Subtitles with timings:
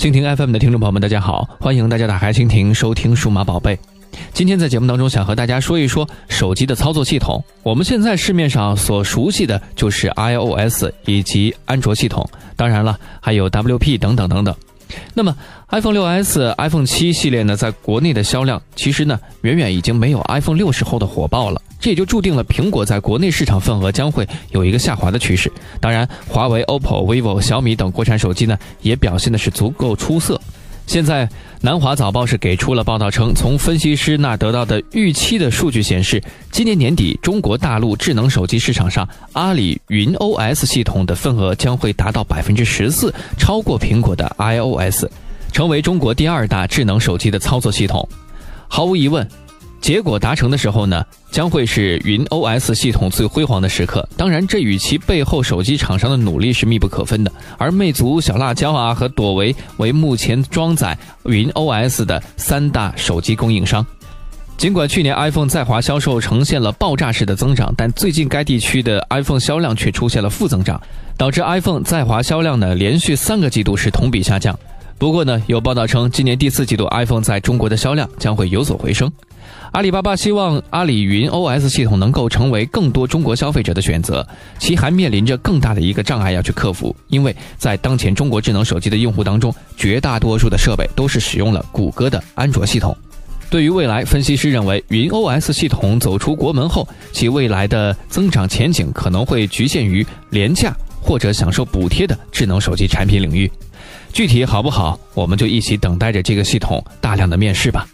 [0.00, 3.78] 蜻蜓 FM 的听众朋友们，大家好，欢迎大家打开蜻蜓收听数码宝贝。
[4.32, 7.44] 今天在节目当中，想和大家说一说手机的操作系统。
[7.62, 12.26] 我们现在市面上所熟悉的就是 iOS 以及安卓系统，
[12.56, 14.54] 当然了，还有 WP 等等等等。
[15.14, 15.36] 那么
[15.70, 21.60] iPhone 6s、iPhone 7系列呢，在国内的销量其实呢，远远已经没有 iPhone 六时候的火爆了。
[21.80, 25.50] 这也就注定了苹果在国内市场份额将会有一个下滑的趋势。
[25.80, 30.38] 当然，华为、OPPO、vivo、小米等国产手机呢，也表现的是足够出色。
[30.86, 31.28] 现在，
[31.60, 45.04] 南华早报是给出了报道称，从分析师那得到的预期的数据显示，今年年底中国大陆智能手机市场上，阿里云 OS 系统的份额将会达到百分之十四，超过苹果的 iOS，
[45.52, 48.08] 成为中国第二大智能手机的操作系统。
[48.66, 49.26] 毫无疑问。
[49.80, 54.06] 结果达成的时候呢，将会是云 OS 系统最辉煌的时刻。
[54.16, 57.32] 当然，这与其背后手机厂商的努力是密不可分的。
[57.56, 63.84] 而魅族、小辣椒啊和朵唯为目前装载云 OS 的三大手机供应商。
[64.58, 70.78] 尽管去年 iPhone 在华销售呈现了爆炸式的增长，但最近该地区的 iPhone 销量却出现了负增长，
[71.16, 74.56] 导致 iPhone 在华销量呢连续三个季度是同比下降。
[74.98, 79.10] 不过呢，有报道称，今年第四季度 iPhone 在中国的销量将会有所回升。
[79.72, 84.26] 阿里巴巴希望阿里云 OS 系统能够成为更多中国消费者的选择，
[84.58, 92.96] 其还面临着更大的一个障碍要去克服，因为在当前中国智能手机的用户当中，绝大多数的设备都是使用了谷歌的安卓系统。
[93.48, 103.50] 对于未来，分析师认为，云 OS 系统走出国门后，其未来的增长前景可能会局限于廉价或者享受补贴的智能手机产品领域。
[104.12, 107.86] 具体好不好，我们就一起等待着这个系统大量的面世吧。